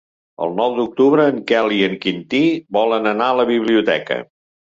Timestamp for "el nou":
0.43-0.71